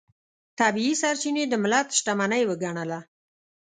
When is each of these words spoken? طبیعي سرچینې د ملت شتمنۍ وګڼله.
طبیعي 0.59 0.93
سرچینې 1.01 1.43
د 1.49 1.53
ملت 1.63 1.87
شتمنۍ 1.97 2.43
وګڼله. 2.47 2.99